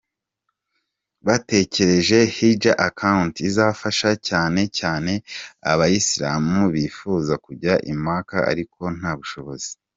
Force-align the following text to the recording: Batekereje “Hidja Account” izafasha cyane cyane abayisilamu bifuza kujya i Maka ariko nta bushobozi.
Batekereje 1.25 2.17
“Hidja 2.35 2.73
Account” 2.87 3.33
izafasha 3.49 4.09
cyane 4.27 4.61
cyane 4.79 5.13
abayisilamu 5.71 6.59
bifuza 6.73 7.33
kujya 7.45 7.73
i 7.91 7.93
Maka 8.05 8.37
ariko 8.51 8.81
nta 8.99 9.11
bushobozi. 9.19 9.71